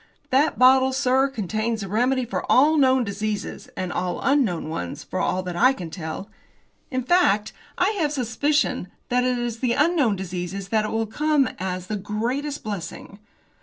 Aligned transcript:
"That 0.31 0.57
bottle, 0.57 0.93
sir, 0.93 1.27
contains 1.27 1.83
a 1.83 1.87
remedy 1.87 2.25
for 2.25 2.51
all 2.51 2.75
known 2.75 3.03
diseases, 3.03 3.69
and 3.77 3.93
all 3.93 4.19
unknown 4.21 4.67
ones, 4.67 5.03
for 5.03 5.19
all 5.19 5.43
that 5.43 5.55
I 5.55 5.73
can 5.73 5.91
tell. 5.91 6.27
In 6.89 7.03
fact, 7.03 7.53
I 7.77 7.91
have 7.99 8.09
a 8.09 8.13
suspicion 8.15 8.87
that 9.09 9.23
it 9.23 9.37
is 9.37 9.57
to 9.57 9.61
the 9.61 9.73
unknown 9.73 10.15
diseases 10.15 10.69
that 10.69 10.85
it 10.85 10.91
will 10.91 11.05
come 11.05 11.49
as 11.59 11.85
the 11.85 11.97
greatest 11.97 12.63
blessing. 12.63 13.19